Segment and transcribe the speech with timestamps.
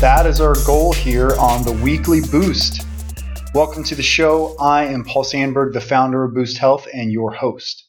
[0.00, 2.86] that is our goal here on the weekly boost.
[3.52, 4.56] Welcome to the show.
[4.60, 7.84] I am Paul Sandberg, the founder of Boost Health and your host.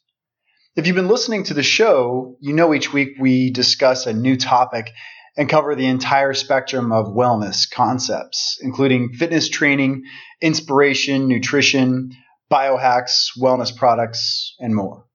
[0.76, 4.38] If you've been listening to the show, you know each week we discuss a new
[4.38, 4.92] topic
[5.38, 10.04] and cover the entire spectrum of wellness concepts, including fitness training,
[10.42, 12.11] inspiration, nutrition,
[12.52, 15.06] biohacks, wellness products, and more.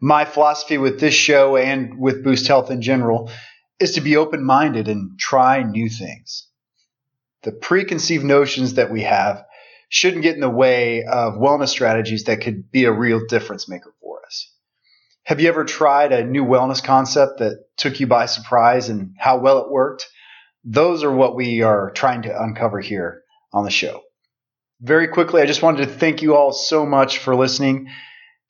[0.00, 3.30] My philosophy with this show and with Boost Health in general
[3.80, 6.48] is to be open minded and try new things.
[7.42, 9.44] The preconceived notions that we have
[9.88, 13.94] shouldn't get in the way of wellness strategies that could be a real difference maker
[14.00, 14.52] for us.
[15.24, 19.38] Have you ever tried a new wellness concept that took you by surprise and how
[19.38, 20.08] well it worked?
[20.64, 24.02] Those are what we are trying to uncover here on the show.
[24.80, 27.88] Very quickly, I just wanted to thank you all so much for listening.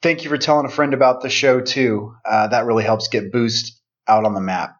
[0.03, 2.15] Thank you for telling a friend about the show too.
[2.25, 4.78] Uh, that really helps get Boost out on the map.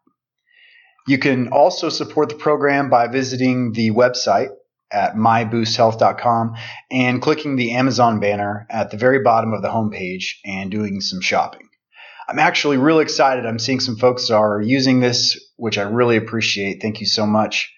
[1.09, 4.51] You can also support the program by visiting the website
[4.93, 6.55] at myboosthealth.com
[6.91, 11.23] and clicking the Amazon banner at the very bottom of the homepage and doing some
[11.23, 11.67] shopping.
[12.29, 13.47] I'm actually really excited.
[13.47, 16.83] I'm seeing some folks are using this, which I really appreciate.
[16.83, 17.73] Thank you so much.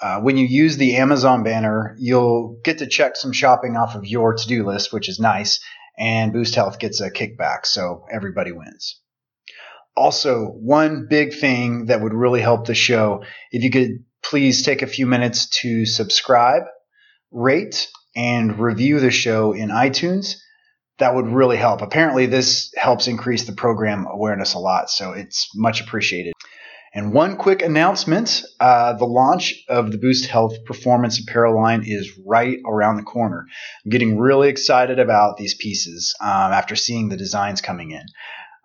[0.00, 4.06] Uh, when you use the Amazon banner, you'll get to check some shopping off of
[4.06, 5.60] your to do list, which is nice,
[5.98, 8.98] and Boost Health gets a kickback, so everybody wins.
[9.96, 14.82] Also, one big thing that would really help the show, if you could please take
[14.82, 16.62] a few minutes to subscribe,
[17.30, 20.36] rate, and review the show in iTunes.
[20.98, 21.82] That would really help.
[21.82, 26.32] Apparently, this helps increase the program awareness a lot, so it's much appreciated.
[26.94, 32.18] And one quick announcement uh, the launch of the Boost Health Performance Apparel line is
[32.24, 33.44] right around the corner.
[33.84, 38.06] I'm getting really excited about these pieces um, after seeing the designs coming in.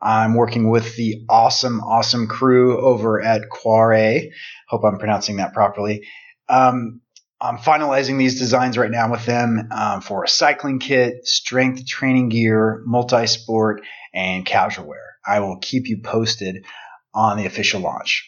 [0.01, 4.21] I'm working with the awesome, awesome crew over at Quare.
[4.67, 6.07] Hope I'm pronouncing that properly.
[6.49, 7.01] Um,
[7.39, 12.29] I'm finalizing these designs right now with them um, for a cycling kit, strength training
[12.29, 13.81] gear, multi sport,
[14.13, 15.15] and casual wear.
[15.25, 16.65] I will keep you posted
[17.13, 18.27] on the official launch.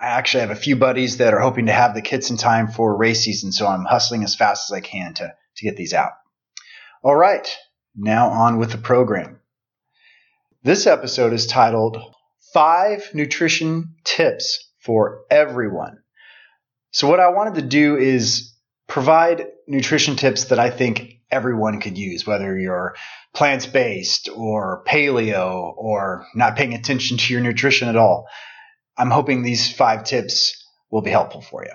[0.00, 2.68] I actually have a few buddies that are hoping to have the kits in time
[2.68, 5.94] for race season, so I'm hustling as fast as I can to, to get these
[5.94, 6.12] out.
[7.02, 7.48] All right,
[7.96, 9.37] now on with the program.
[10.64, 11.98] This episode is titled
[12.52, 15.98] Five Nutrition Tips for Everyone.
[16.90, 18.56] So, what I wanted to do is
[18.88, 22.96] provide nutrition tips that I think everyone could use, whether you're
[23.32, 28.26] plants based or paleo or not paying attention to your nutrition at all.
[28.96, 31.72] I'm hoping these five tips will be helpful for you.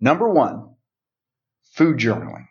[0.00, 0.74] Number one,
[1.74, 2.48] food journaling.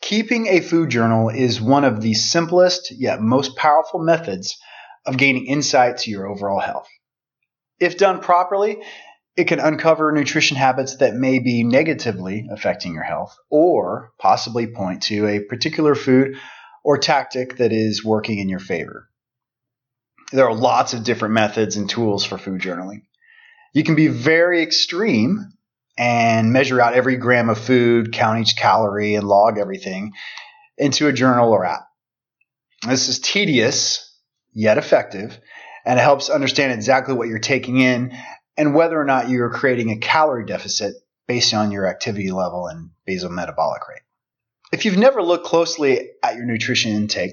[0.00, 4.58] Keeping a food journal is one of the simplest yet most powerful methods
[5.04, 6.88] of gaining insight to your overall health.
[7.80, 8.82] If done properly,
[9.36, 15.02] it can uncover nutrition habits that may be negatively affecting your health or possibly point
[15.04, 16.36] to a particular food
[16.84, 19.08] or tactic that is working in your favor.
[20.32, 23.02] There are lots of different methods and tools for food journaling.
[23.72, 25.52] You can be very extreme
[25.98, 30.12] and measure out every gram of food, count each calorie, and log everything
[30.78, 31.88] into a journal or app.
[32.86, 34.16] This is tedious,
[34.54, 35.36] yet effective,
[35.84, 38.16] and it helps understand exactly what you're taking in
[38.56, 40.94] and whether or not you're creating a calorie deficit
[41.26, 44.02] based on your activity level and basal metabolic rate.
[44.72, 47.32] If you've never looked closely at your nutrition intake,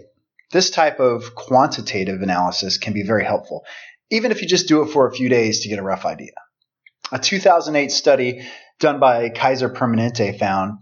[0.52, 3.64] this type of quantitative analysis can be very helpful,
[4.10, 6.32] even if you just do it for a few days to get a rough idea.
[7.12, 8.48] A 2008 study
[8.80, 10.80] done by Kaiser Permanente found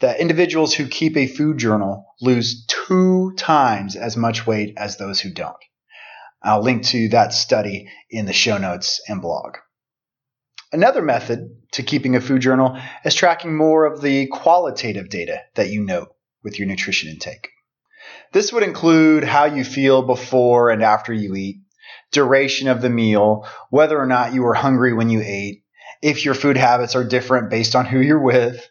[0.00, 5.20] that individuals who keep a food journal lose two times as much weight as those
[5.20, 5.56] who don't.
[6.42, 9.56] I'll link to that study in the show notes and blog.
[10.72, 15.70] Another method to keeping a food journal is tracking more of the qualitative data that
[15.70, 16.08] you note
[16.42, 17.48] with your nutrition intake.
[18.32, 21.62] This would include how you feel before and after you eat,
[22.12, 25.63] duration of the meal, whether or not you were hungry when you ate,
[26.04, 28.68] if your food habits are different based on who you're with,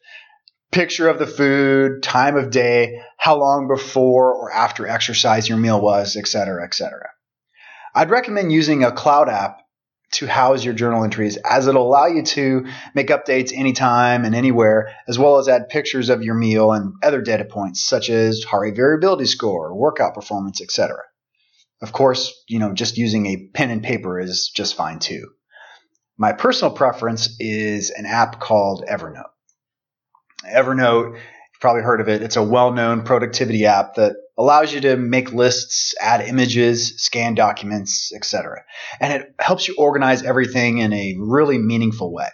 [0.72, 5.82] picture of the food, time of day, how long before or after exercise your meal
[5.82, 7.10] was, etc., etc.
[7.96, 9.58] I'd recommend using a cloud app
[10.12, 14.94] to house your journal entries as it'll allow you to make updates anytime and anywhere,
[15.08, 18.62] as well as add pictures of your meal and other data points such as heart
[18.62, 20.98] rate variability score, workout performance, etc.
[21.82, 25.30] Of course, you know, just using a pen and paper is just fine too.
[26.18, 29.32] My personal preference is an app called Evernote.
[30.46, 32.22] Evernote, you've probably heard of it.
[32.22, 38.12] It's a well-known productivity app that allows you to make lists, add images, scan documents,
[38.14, 38.64] etc.
[39.00, 42.30] And it helps you organize everything in a really meaningful way.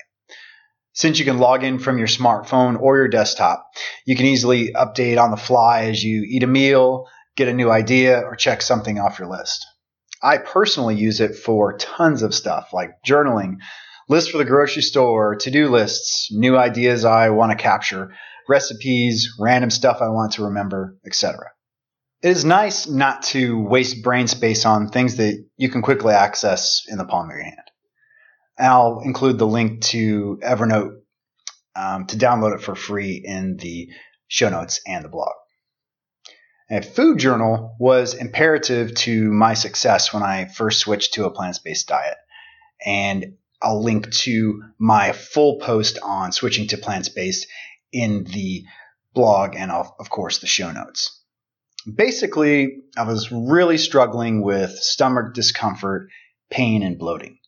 [0.91, 3.65] Since you can log in from your smartphone or your desktop,
[4.05, 7.71] you can easily update on the fly as you eat a meal, get a new
[7.71, 9.65] idea, or check something off your list.
[10.21, 13.57] I personally use it for tons of stuff like journaling,
[14.07, 18.13] lists for the grocery store, to do lists, new ideas I want to capture,
[18.47, 21.51] recipes, random stuff I want to remember, etc.
[22.21, 26.81] It is nice not to waste brain space on things that you can quickly access
[26.89, 27.55] in the palm of your hand.
[28.57, 30.97] I'll include the link to Evernote
[31.75, 33.89] um, to download it for free in the
[34.27, 35.31] show notes and the blog.
[36.71, 41.59] A food journal was imperative to my success when I first switched to a plant
[41.63, 42.17] based diet.
[42.85, 47.47] And I'll link to my full post on switching to plant based
[47.91, 48.65] in the
[49.13, 51.23] blog and, of course, the show notes.
[51.91, 56.09] Basically, I was really struggling with stomach discomfort,
[56.51, 57.39] pain, and bloating.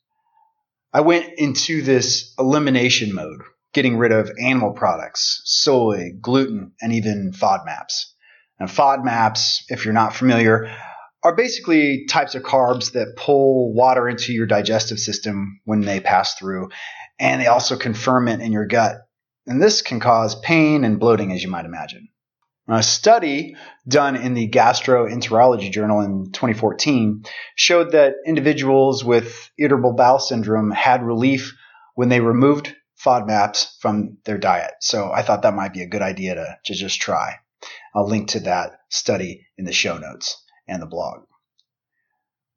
[0.94, 3.42] I went into this elimination mode,
[3.72, 8.14] getting rid of animal products, soy, gluten, and even FODMAPs.
[8.62, 10.72] Now, FODMAPs, if you're not familiar,
[11.24, 16.36] are basically types of carbs that pull water into your digestive system when they pass
[16.36, 16.70] through,
[17.20, 18.98] and they also can ferment in your gut.
[19.48, 22.10] And this can cause pain and bloating, as you might imagine.
[22.68, 23.56] A study
[23.88, 27.24] done in the Gastroenterology Journal in 2014
[27.56, 31.58] showed that individuals with irritable bowel syndrome had relief
[31.96, 34.74] when they removed FODMAPs from their diet.
[34.82, 37.38] So I thought that might be a good idea to, to just try.
[37.94, 41.22] I'll link to that study in the show notes and the blog.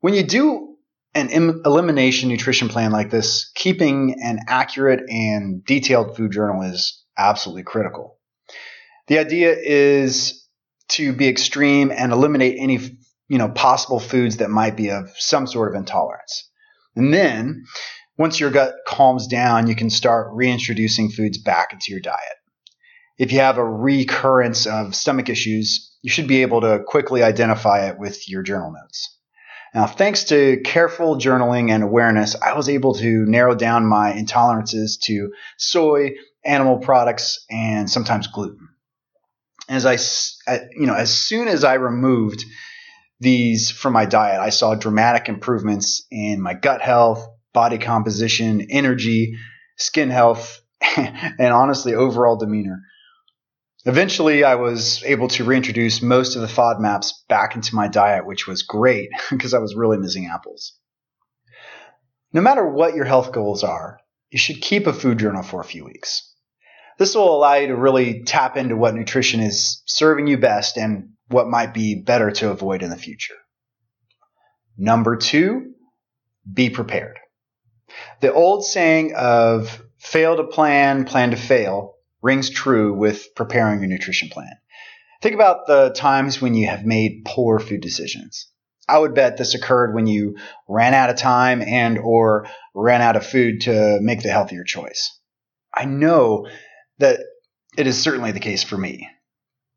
[0.01, 0.77] When you do
[1.15, 1.31] an
[1.65, 8.19] elimination nutrition plan like this, keeping an accurate and detailed food journal is absolutely critical.
[9.07, 10.47] The idea is
[10.91, 12.79] to be extreme and eliminate any
[13.29, 16.51] you know possible foods that might be of some sort of intolerance.
[16.97, 17.65] And then
[18.19, 22.39] once your gut calms down, you can start reintroducing foods back into your diet.
[23.19, 27.89] If you have a recurrence of stomach issues, you should be able to quickly identify
[27.89, 29.19] it with your journal notes.
[29.75, 35.01] Now, thanks to careful journaling and awareness, I was able to narrow down my intolerances
[35.05, 36.13] to soy,
[36.45, 38.69] animal products, and sometimes gluten
[39.69, 42.45] as I, you know, as soon as I removed
[43.21, 49.37] these from my diet, I saw dramatic improvements in my gut health, body composition, energy,
[49.77, 50.61] skin health,
[50.97, 52.81] and honestly, overall demeanor.
[53.87, 58.47] Eventually, I was able to reintroduce most of the FODMAPs back into my diet, which
[58.47, 60.73] was great because I was really missing apples.
[62.33, 65.65] No matter what your health goals are, you should keep a food journal for a
[65.65, 66.33] few weeks.
[66.99, 71.11] This will allow you to really tap into what nutrition is serving you best and
[71.29, 73.35] what might be better to avoid in the future.
[74.79, 75.75] Number two,
[76.51, 77.19] be prepared.
[78.21, 81.94] The old saying of fail to plan, plan to fail
[82.25, 84.57] rings true with preparing your nutrition plan.
[85.21, 88.49] Think about the times when you have made poor food decisions.
[88.89, 93.17] I would bet this occurred when you ran out of time and or ran out
[93.17, 95.19] of food to make the healthier choice.
[95.73, 96.49] I know
[96.99, 97.21] that
[97.77, 99.09] it is certainly the case for me.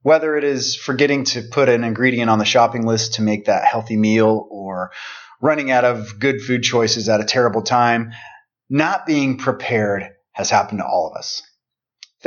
[0.04, 3.66] Whether it is forgetting to put an ingredient on the shopping list to make that
[3.66, 4.92] healthy meal or
[5.42, 8.12] running out of good food choices at a terrible time,
[8.70, 11.42] not being prepared has happened to all of us.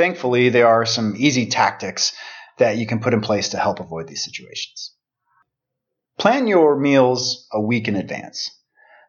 [0.01, 2.13] Thankfully, there are some easy tactics
[2.57, 4.95] that you can put in place to help avoid these situations.
[6.17, 8.49] Plan your meals a week in advance.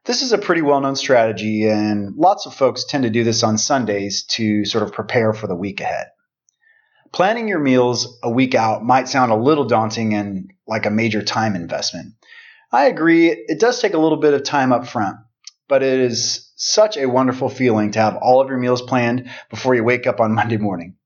[0.05, 3.43] This is a pretty well known strategy, and lots of folks tend to do this
[3.43, 6.09] on Sundays to sort of prepare for the week ahead.
[7.11, 11.23] Planning your meals a week out might sound a little daunting and like a major
[11.23, 12.17] time investment.
[12.71, 15.17] I agree, it does take a little bit of time up front,
[15.73, 19.75] but it is such a wonderful feeling to have all of your meals planned before
[19.75, 20.97] you wake up on Monday morning.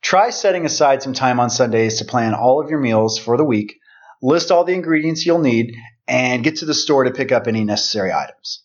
[0.00, 3.44] Try setting aside some time on Sundays to plan all of your meals for the
[3.44, 3.80] week,
[4.22, 5.74] list all the ingredients you'll need,
[6.06, 8.62] and get to the store to pick up any necessary items.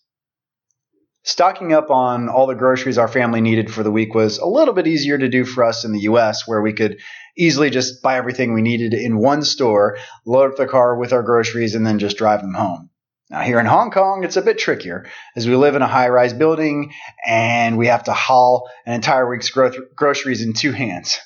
[1.24, 4.74] Stocking up on all the groceries our family needed for the week was a little
[4.74, 7.00] bit easier to do for us in the US, where we could
[7.36, 11.24] easily just buy everything we needed in one store, load up the car with our
[11.24, 12.90] groceries, and then just drive them home.
[13.28, 16.08] Now, here in Hong Kong, it's a bit trickier as we live in a high
[16.08, 16.92] rise building
[17.26, 21.18] and we have to haul an entire week's gro- groceries in two hands.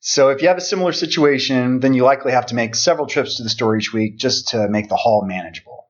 [0.00, 3.36] So if you have a similar situation, then you likely have to make several trips
[3.36, 5.88] to the store each week just to make the haul manageable.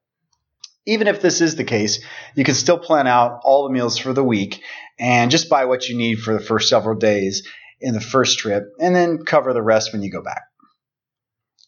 [0.85, 4.13] Even if this is the case, you can still plan out all the meals for
[4.13, 4.63] the week
[4.99, 7.49] and just buy what you need for the first several days
[7.81, 10.43] in the first trip and then cover the rest when you go back.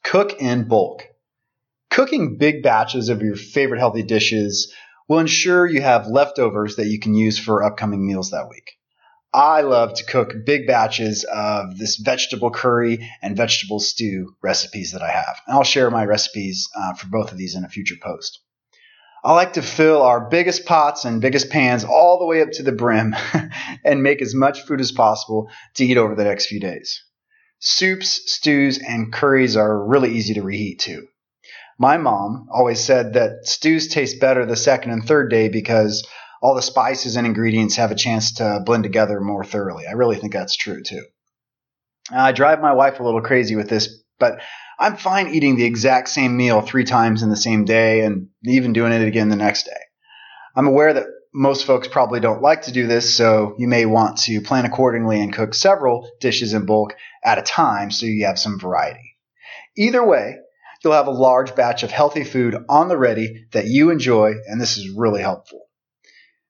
[0.04, 1.04] Cook in bulk.
[1.98, 4.72] Cooking big batches of your favorite healthy dishes
[5.08, 8.74] will ensure you have leftovers that you can use for upcoming meals that week.
[9.34, 15.02] I love to cook big batches of this vegetable curry and vegetable stew recipes that
[15.02, 15.40] I have.
[15.44, 18.42] And I'll share my recipes uh, for both of these in a future post.
[19.24, 22.62] I like to fill our biggest pots and biggest pans all the way up to
[22.62, 23.16] the brim
[23.84, 27.02] and make as much food as possible to eat over the next few days.
[27.58, 31.08] Soups, stews, and curries are really easy to reheat too.
[31.78, 36.06] My mom always said that stews taste better the second and third day because
[36.42, 39.84] all the spices and ingredients have a chance to blend together more thoroughly.
[39.88, 41.04] I really think that's true too.
[42.10, 44.40] I drive my wife a little crazy with this, but
[44.78, 48.72] I'm fine eating the exact same meal three times in the same day and even
[48.72, 49.80] doing it again the next day.
[50.56, 54.18] I'm aware that most folks probably don't like to do this, so you may want
[54.18, 58.38] to plan accordingly and cook several dishes in bulk at a time so you have
[58.38, 59.16] some variety.
[59.76, 60.38] Either way,
[60.82, 64.60] you'll have a large batch of healthy food on the ready that you enjoy, and
[64.60, 65.62] this is really helpful.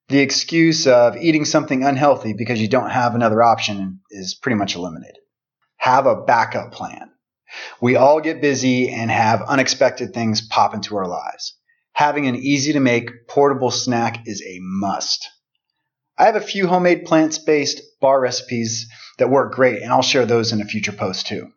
[0.09, 4.75] The excuse of eating something unhealthy because you don't have another option is pretty much
[4.75, 5.19] eliminated.
[5.77, 7.11] Have a backup plan.
[7.81, 11.57] We all get busy and have unexpected things pop into our lives.
[11.93, 15.29] Having an easy to make portable snack is a must.
[16.17, 20.27] I have a few homemade plant based bar recipes that work great, and I'll share
[20.27, 21.53] those in a future post too.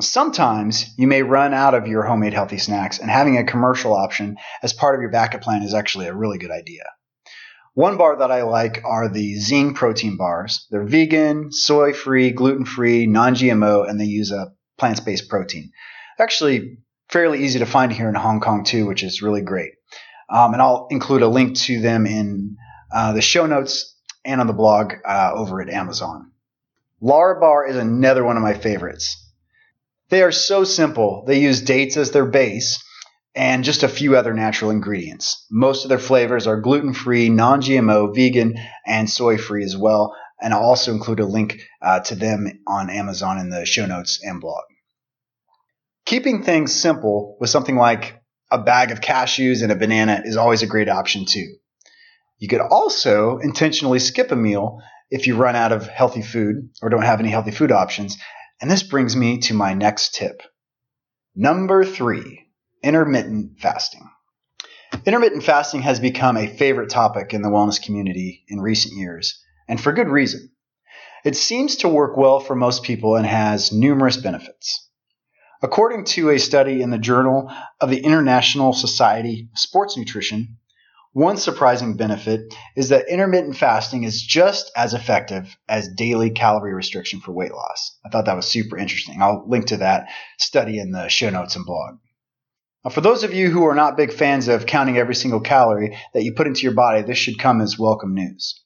[0.00, 4.36] Sometimes you may run out of your homemade healthy snacks, and having a commercial option
[4.62, 6.84] as part of your backup plan is actually a really good idea.
[7.74, 10.66] One bar that I like are the Zing protein bars.
[10.70, 15.72] They're vegan, soy free, gluten free, non GMO, and they use a plant based protein.
[16.18, 19.72] Actually, fairly easy to find here in Hong Kong too, which is really great.
[20.30, 22.56] Um, and I'll include a link to them in
[22.92, 23.94] uh, the show notes
[24.24, 26.32] and on the blog uh, over at Amazon.
[27.00, 29.18] Lara Bar is another one of my favorites.
[30.12, 31.24] They are so simple.
[31.26, 32.84] They use dates as their base
[33.34, 35.46] and just a few other natural ingredients.
[35.50, 40.14] Most of their flavors are gluten free, non GMO, vegan, and soy free as well.
[40.38, 44.20] And I'll also include a link uh, to them on Amazon in the show notes
[44.22, 44.64] and blog.
[46.04, 50.60] Keeping things simple with something like a bag of cashews and a banana is always
[50.60, 51.54] a great option too.
[52.36, 56.90] You could also intentionally skip a meal if you run out of healthy food or
[56.90, 58.18] don't have any healthy food options.
[58.62, 60.40] And this brings me to my next tip.
[61.34, 62.46] Number three,
[62.80, 64.08] intermittent fasting.
[65.04, 69.80] Intermittent fasting has become a favorite topic in the wellness community in recent years, and
[69.80, 70.52] for good reason.
[71.24, 74.88] It seems to work well for most people and has numerous benefits.
[75.60, 80.58] According to a study in the Journal of the International Society of Sports Nutrition,
[81.12, 87.20] one surprising benefit is that intermittent fasting is just as effective as daily calorie restriction
[87.20, 87.98] for weight loss.
[88.04, 89.20] I thought that was super interesting.
[89.20, 91.98] I'll link to that study in the show notes and blog.
[92.84, 95.98] Now, for those of you who are not big fans of counting every single calorie
[96.14, 98.60] that you put into your body, this should come as welcome news.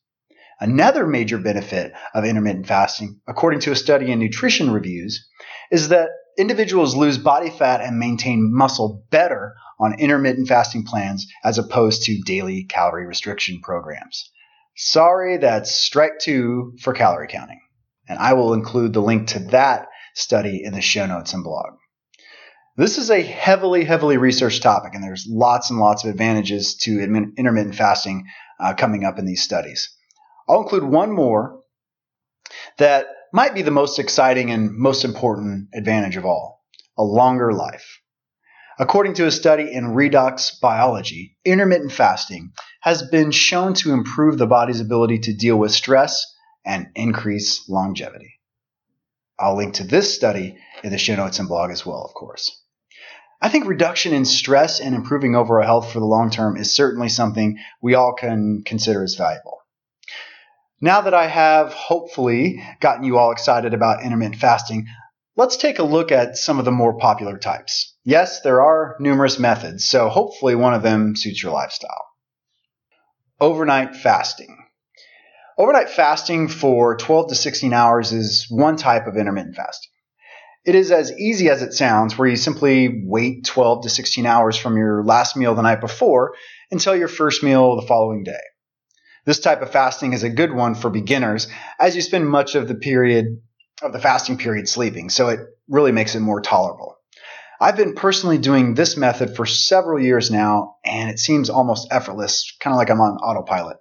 [0.59, 5.29] Another major benefit of intermittent fasting, according to a study in Nutrition Reviews,
[5.71, 11.59] is that individuals lose body fat and maintain muscle better on intermittent fasting plans as
[11.59, 14.31] opposed to daily calorie restriction programs.
[14.76, 17.61] Sorry, that's strike two for calorie counting.
[18.09, 21.75] And I will include the link to that study in the show notes and blog.
[22.76, 27.00] This is a heavily, heavily researched topic, and there's lots and lots of advantages to
[27.00, 28.26] intermittent fasting
[28.61, 29.97] uh, coming up in these studies.
[30.47, 31.61] I'll include one more
[32.76, 36.64] that might be the most exciting and most important advantage of all
[36.97, 38.00] a longer life.
[38.78, 44.47] According to a study in Redox Biology, intermittent fasting has been shown to improve the
[44.47, 46.25] body's ability to deal with stress
[46.64, 48.40] and increase longevity.
[49.38, 52.59] I'll link to this study in the show notes and blog as well, of course.
[53.43, 57.11] I think reduction in stress and improving overall health for the long term is certainly
[57.11, 59.59] something we all can consider as valuable.
[60.80, 64.87] Now that I have hopefully gotten you all excited about intermittent fasting,
[65.35, 67.97] let's take a look at some of the more popular types.
[68.04, 72.04] Yes, there are numerous methods, so hopefully one of them suits your lifestyle.
[73.40, 74.54] Overnight fasting.
[75.59, 79.90] Overnight fasting for 12 to 16 hours is one type of intermittent fasting.
[80.66, 84.59] It is as easy as it sounds, where you simply wait 12 to 16 hours
[84.59, 86.35] from your last meal the night before
[86.71, 88.40] until your first meal the following day.
[89.26, 91.49] This type of fasting is a good one for beginners
[91.80, 93.42] as you spend much of the period
[93.83, 96.97] of the fasting period sleeping, so it really makes it more tolerable.
[97.61, 102.56] I've been personally doing this method for several years now, and it seems almost effortless,
[102.61, 103.78] kind of like I'm on autopilot.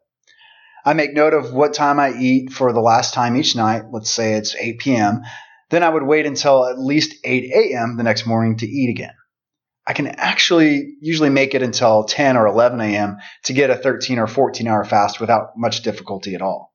[0.84, 3.84] I make note of what time I eat for the last time each night.
[3.92, 5.22] Let's say it's 8 p.m.
[5.70, 7.98] Then I would wait until at least 8 a.m.
[7.98, 9.14] the next morning to eat again.
[9.88, 13.18] I can actually usually make it until 10 or 11 a.m.
[13.44, 16.74] to get a 13 or 14 hour fast without much difficulty at all.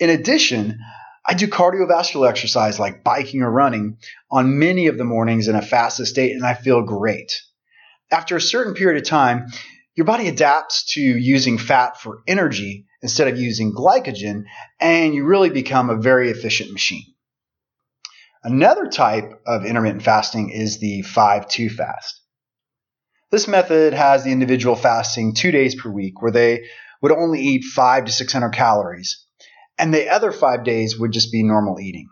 [0.00, 0.80] In addition,
[1.26, 3.98] I do cardiovascular exercise like biking or running
[4.30, 7.40] on many of the mornings in a fasted state, and I feel great.
[8.10, 9.46] After a certain period of time,
[9.94, 14.44] your body adapts to using fat for energy instead of using glycogen,
[14.80, 17.14] and you really become a very efficient machine.
[18.42, 22.20] Another type of intermittent fasting is the 5 2 fast.
[23.34, 26.68] This method has the individual fasting two days per week where they
[27.02, 29.26] would only eat 5 to 600 calories,
[29.76, 32.06] and the other five days would just be normal eating.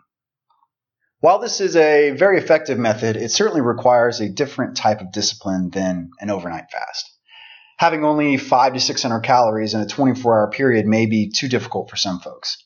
[1.21, 5.69] While this is a very effective method, it certainly requires a different type of discipline
[5.69, 7.09] than an overnight fast.
[7.77, 11.89] Having only 5 to 600 calories in a 24 hour period may be too difficult
[11.89, 12.57] for some folks.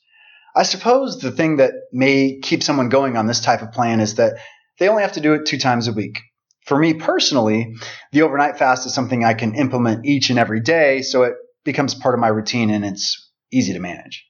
[0.56, 4.16] I suppose the thing that may keep someone going on this type of plan is
[4.16, 4.38] that
[4.80, 6.18] they only have to do it two times a week.
[6.68, 7.76] For me personally,
[8.12, 11.32] the overnight fast is something I can implement each and every day, so it
[11.64, 14.26] becomes part of my routine and it's easy to manage.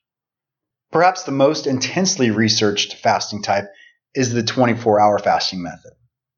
[0.92, 3.64] Perhaps the most intensely researched fasting type
[4.14, 5.90] is the 24 hour fasting method.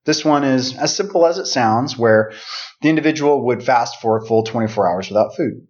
[0.07, 2.33] This one is as simple as it sounds, where
[2.81, 5.67] the individual would fast for a full 24 hours without food.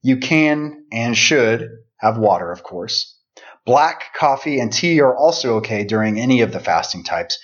[0.00, 3.18] You can and should have water, of course.
[3.66, 7.38] Black coffee and tea are also okay during any of the fasting types,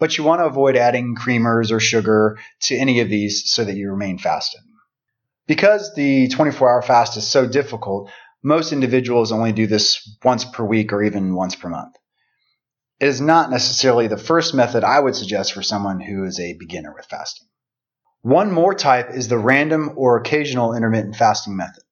[0.00, 3.76] but you want to avoid adding creamers or sugar to any of these so that
[3.76, 4.62] you remain fasted.
[5.46, 8.10] Because the 24 hour fast is so difficult,
[8.42, 11.94] most individuals only do this once per week or even once per month.
[12.98, 16.56] It is not necessarily the first method I would suggest for someone who is a
[16.58, 17.48] beginner with fasting.
[18.22, 21.82] One more type is the random or occasional intermittent fasting method.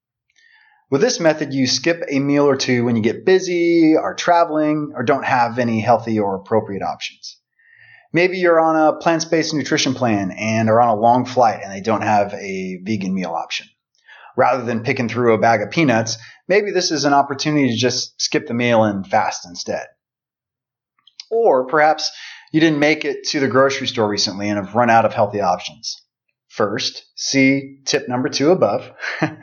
[0.91, 4.93] With this method, you skip a meal or two when you get busy, are traveling,
[4.95, 7.38] or don't have any healthy or appropriate options.
[8.13, 11.73] Maybe you're on a plant based nutrition plan and are on a long flight and
[11.73, 13.67] they don't have a vegan meal option.
[14.37, 16.17] Rather than picking through a bag of peanuts,
[16.47, 19.87] maybe this is an opportunity to just skip the meal and fast instead.
[21.31, 22.11] Or perhaps
[22.53, 25.41] you didn't make it to the grocery store recently and have run out of healthy
[25.41, 26.01] options.
[26.49, 28.91] First, see tip number two above.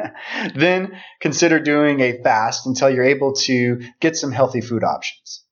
[0.55, 5.44] then consider doing a fast until you're able to get some healthy food options.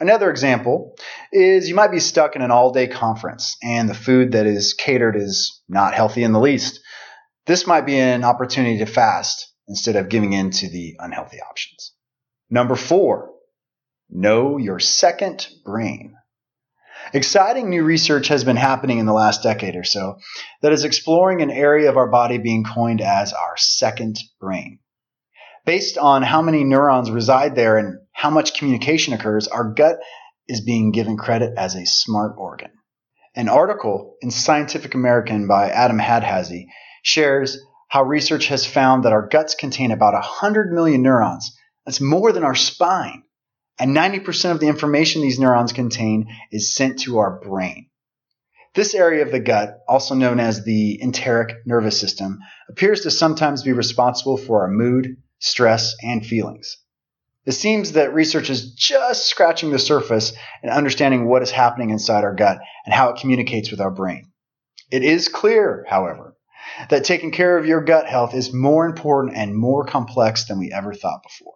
[0.00, 0.96] Another example
[1.32, 4.74] is you might be stuck in an all day conference and the food that is
[4.74, 6.80] catered is not healthy in the least.
[7.46, 11.92] This might be an opportunity to fast instead of giving in to the unhealthy options.
[12.50, 13.30] Number four,
[14.10, 16.14] know your second brain.
[17.12, 20.16] Exciting new research has been happening in the last decade or so
[20.62, 24.78] that is exploring an area of our body being coined as our second brain.
[25.64, 29.96] Based on how many neurons reside there and how much communication occurs, our gut
[30.48, 32.70] is being given credit as a smart organ.
[33.36, 36.68] An article in Scientific American by Adam Hadhazy
[37.02, 37.58] shares
[37.90, 41.54] how research has found that our guts contain about 100 million neurons.
[41.84, 43.24] That's more than our spine.
[43.78, 47.90] And 90% of the information these neurons contain is sent to our brain.
[48.74, 52.38] This area of the gut, also known as the enteric nervous system,
[52.70, 56.78] appears to sometimes be responsible for our mood, stress, and feelings.
[57.46, 62.24] It seems that research is just scratching the surface and understanding what is happening inside
[62.24, 64.32] our gut and how it communicates with our brain.
[64.90, 66.36] It is clear, however,
[66.88, 70.72] that taking care of your gut health is more important and more complex than we
[70.72, 71.54] ever thought before.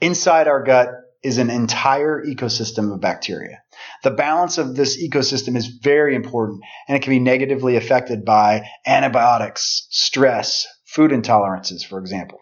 [0.00, 0.88] Inside our gut
[1.22, 3.62] is an entire ecosystem of bacteria.
[4.04, 8.68] The balance of this ecosystem is very important and it can be negatively affected by
[8.86, 12.38] antibiotics, stress, food intolerances, for example.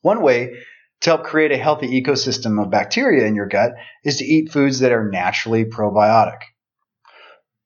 [0.00, 0.52] One way
[1.00, 3.72] to help create a healthy ecosystem of bacteria in your gut
[4.04, 6.40] is to eat foods that are naturally probiotic.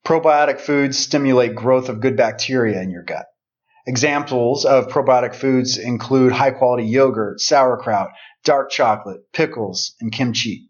[0.05, 3.25] Probiotic foods stimulate growth of good bacteria in your gut.
[3.85, 8.11] Examples of probiotic foods include high quality yogurt, sauerkraut,
[8.43, 10.69] dark chocolate, pickles, and kimchi.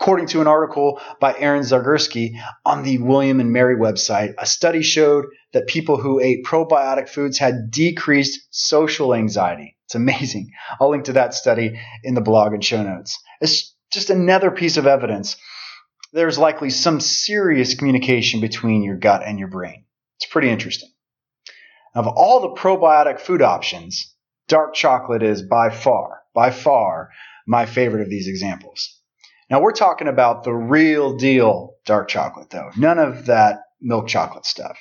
[0.00, 4.82] According to an article by Erin Zagursky on the William and Mary website, a study
[4.82, 9.76] showed that people who ate probiotic foods had decreased social anxiety.
[9.88, 10.52] It's amazing.
[10.78, 13.18] I'll link to that study in the blog and show notes.
[13.40, 15.38] It's just another piece of evidence.
[16.12, 19.84] There's likely some serious communication between your gut and your brain.
[20.18, 20.90] It's pretty interesting.
[21.94, 24.14] Of all the probiotic food options,
[24.46, 27.08] dark chocolate is by far by far
[27.46, 29.00] my favorite of these examples.
[29.48, 34.44] Now we're talking about the real deal dark chocolate though, none of that milk chocolate
[34.44, 34.78] stuff.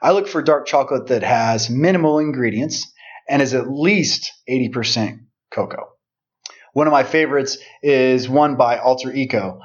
[0.00, 2.90] I look for dark chocolate that has minimal ingredients
[3.28, 5.88] and is at least 80% cocoa.
[6.72, 9.60] One of my favorites is one by Alter Eco.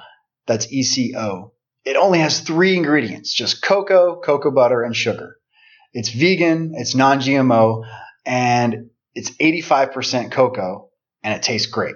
[0.48, 1.54] That's ECO.
[1.84, 5.38] It only has three ingredients, just cocoa, cocoa butter, and sugar.
[5.94, 7.84] It's vegan, it's non-GMO,
[8.26, 10.90] and it's 85% cocoa
[11.24, 11.96] and it tastes great.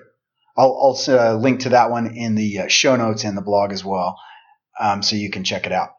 [0.58, 3.72] I'll, I'll uh, link to that one in the uh, show notes and the blog
[3.72, 4.19] as well,
[4.80, 5.89] um, so you can check it out.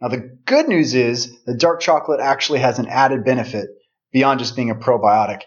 [0.00, 3.68] Now, the good news is that dark chocolate actually has an added benefit
[4.16, 5.42] beyond just being a probiotic.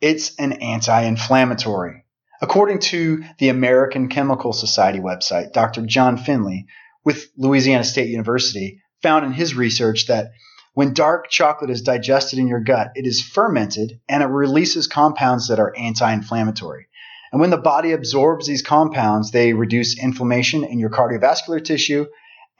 [0.00, 2.04] It's an anti-inflammatory.
[2.40, 5.84] According to the American Chemical Society website, Dr.
[5.84, 6.66] John Finley
[7.04, 10.30] with Louisiana State University found in his research that
[10.72, 15.48] when dark chocolate is digested in your gut, it is fermented and it releases compounds
[15.48, 16.86] that are anti inflammatory.
[17.32, 22.06] And when the body absorbs these compounds, they reduce inflammation in your cardiovascular tissue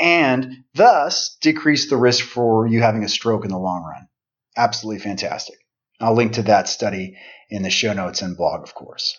[0.01, 4.09] and thus decrease the risk for you having a stroke in the long run.
[4.57, 5.57] Absolutely fantastic.
[6.01, 7.17] I'll link to that study
[7.51, 9.19] in the show notes and blog, of course.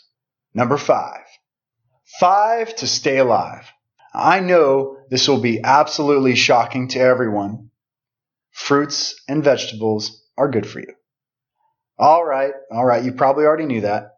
[0.54, 1.26] Number five,
[2.20, 3.72] five to stay alive.
[4.14, 7.70] I know this will be absolutely shocking to everyone.
[8.52, 10.94] Fruits and vegetables are good for you.
[12.00, 14.14] All right, all right, you probably already knew that.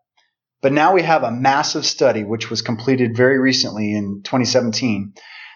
[0.61, 5.13] But now we have a massive study which was completed very recently in 2017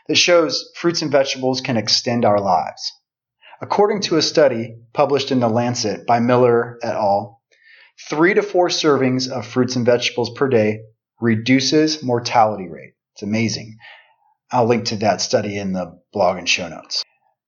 [0.08, 2.94] that shows fruits and vegetables can extend our lives.
[3.62, 7.42] According to a study published in The Lancet by Miller et al.,
[8.10, 10.82] three to four servings of fruits and vegetables per day
[11.22, 12.94] reduces mortality rate.
[13.14, 13.78] It's amazing.
[14.52, 17.04] I'll link to that study in the blog and show notes.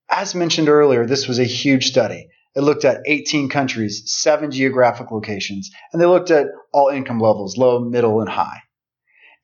[0.10, 2.30] As mentioned earlier, this was a huge study.
[2.56, 7.58] It looked at 18 countries, seven geographic locations, and they looked at all income levels
[7.58, 8.60] low, middle, and high.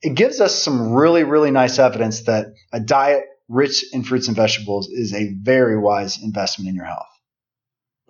[0.00, 4.36] It gives us some really, really nice evidence that a diet rich in fruits and
[4.36, 7.06] vegetables is a very wise investment in your health.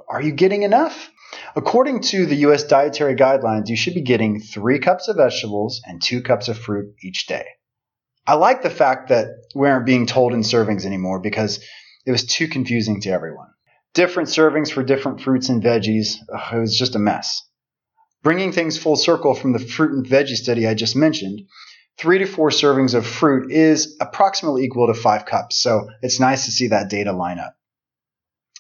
[0.09, 1.11] Are you getting enough?
[1.57, 6.01] According to the US dietary guidelines, you should be getting three cups of vegetables and
[6.01, 7.47] two cups of fruit each day.
[8.27, 11.59] I like the fact that we aren't being told in servings anymore because
[12.07, 13.49] it was too confusing to everyone
[13.95, 16.17] different servings for different fruits and veggies.
[16.35, 17.43] Ugh, it was just a mess.
[18.23, 21.43] Bringing things full circle from the fruit and veggie study I just mentioned,
[21.99, 25.61] three to four servings of fruit is approximately equal to five cups.
[25.61, 27.57] So it's nice to see that data line up.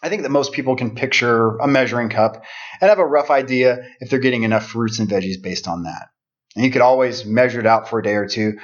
[0.03, 2.42] I think that most people can picture a measuring cup
[2.81, 6.09] and have a rough idea if they're getting enough fruits and veggies based on that.
[6.57, 8.55] And you could always measure it out for a day or two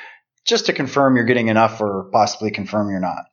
[0.45, 3.25] just to confirm you're getting enough or possibly confirm you're not.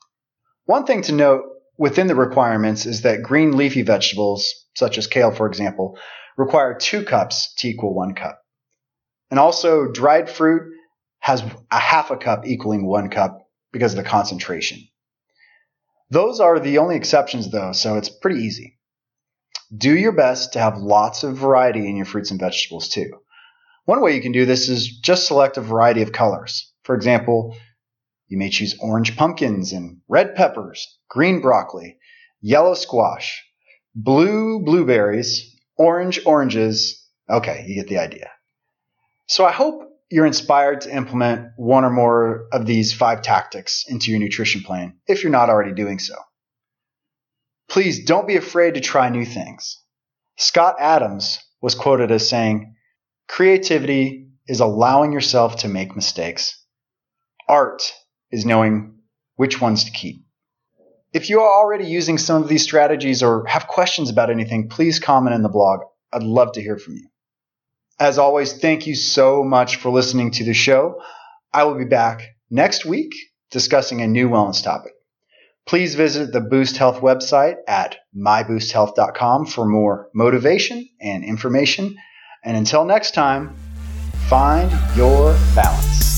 [0.65, 1.43] One thing to note
[1.77, 5.97] within the requirements is that green leafy vegetables, such as kale, for example,
[6.37, 8.41] require two cups to equal one cup.
[9.31, 10.74] And also, dried fruit
[11.19, 14.87] has a half a cup equaling one cup because of the concentration.
[16.09, 18.77] Those are the only exceptions, though, so it's pretty easy.
[19.75, 23.11] Do your best to have lots of variety in your fruits and vegetables, too.
[23.85, 26.71] One way you can do this is just select a variety of colors.
[26.83, 27.55] For example,
[28.27, 31.97] you may choose orange pumpkins and red peppers, green broccoli,
[32.41, 33.43] yellow squash,
[33.93, 37.03] blue blueberries, orange oranges.
[37.29, 38.29] Okay, you get the idea.
[39.27, 44.11] So I hope you're inspired to implement one or more of these five tactics into
[44.11, 46.15] your nutrition plan if you're not already doing so.
[47.67, 49.81] Please don't be afraid to try new things.
[50.37, 52.75] Scott Adams was quoted as saying,
[53.27, 56.63] Creativity is allowing yourself to make mistakes.
[57.47, 57.91] Art
[58.31, 58.99] is knowing
[59.35, 60.25] which ones to keep.
[61.13, 64.99] If you are already using some of these strategies or have questions about anything, please
[64.99, 65.79] comment in the blog.
[66.13, 67.07] I'd love to hear from you.
[67.99, 71.01] As always, thank you so much for listening to the show.
[71.53, 73.13] I will be back next week
[73.51, 74.91] discussing a new wellness topic.
[75.65, 81.95] Please visit the Boost Health website at myboosthealth.com for more motivation and information.
[82.43, 83.55] And until next time,
[84.27, 86.14] find your balance.